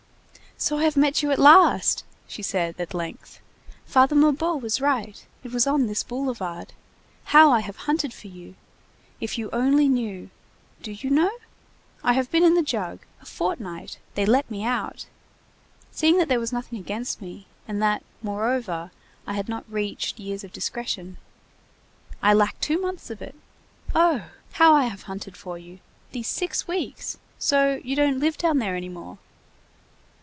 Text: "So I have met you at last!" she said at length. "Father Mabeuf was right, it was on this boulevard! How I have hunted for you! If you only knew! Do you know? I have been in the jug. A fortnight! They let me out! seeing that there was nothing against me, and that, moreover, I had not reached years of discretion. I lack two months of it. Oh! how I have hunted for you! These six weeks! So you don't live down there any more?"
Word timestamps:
"So 0.63 0.77
I 0.77 0.83
have 0.83 0.95
met 0.95 1.23
you 1.23 1.31
at 1.31 1.39
last!" 1.39 2.03
she 2.27 2.43
said 2.43 2.79
at 2.79 2.93
length. 2.93 3.39
"Father 3.87 4.15
Mabeuf 4.15 4.61
was 4.61 4.79
right, 4.79 5.25
it 5.43 5.51
was 5.51 5.65
on 5.65 5.87
this 5.87 6.03
boulevard! 6.03 6.73
How 7.23 7.51
I 7.51 7.61
have 7.61 7.75
hunted 7.87 8.13
for 8.13 8.27
you! 8.27 8.53
If 9.19 9.39
you 9.39 9.49
only 9.51 9.87
knew! 9.89 10.29
Do 10.83 10.91
you 10.91 11.09
know? 11.09 11.31
I 12.03 12.13
have 12.13 12.29
been 12.29 12.43
in 12.43 12.53
the 12.53 12.61
jug. 12.61 12.99
A 13.23 13.25
fortnight! 13.25 13.97
They 14.13 14.23
let 14.23 14.51
me 14.51 14.63
out! 14.63 15.07
seeing 15.91 16.19
that 16.19 16.27
there 16.27 16.39
was 16.39 16.53
nothing 16.53 16.77
against 16.77 17.23
me, 17.23 17.47
and 17.67 17.81
that, 17.81 18.03
moreover, 18.21 18.91
I 19.25 19.33
had 19.33 19.49
not 19.49 19.65
reached 19.67 20.19
years 20.19 20.43
of 20.43 20.53
discretion. 20.53 21.17
I 22.21 22.35
lack 22.35 22.59
two 22.59 22.79
months 22.79 23.09
of 23.09 23.19
it. 23.19 23.33
Oh! 23.95 24.25
how 24.51 24.75
I 24.75 24.83
have 24.83 25.01
hunted 25.03 25.35
for 25.35 25.57
you! 25.57 25.79
These 26.11 26.27
six 26.27 26.67
weeks! 26.67 27.17
So 27.39 27.81
you 27.83 27.95
don't 27.95 28.19
live 28.19 28.37
down 28.37 28.59
there 28.59 28.75
any 28.75 28.89
more?" 28.89 29.17